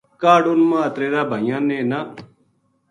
کاہڈ 0.21 0.43
اُنھ 0.49 0.65
ماتریر 0.69 1.13
بھائیاں 1.29 1.61
نے 1.67 1.77
نہ 1.89 1.99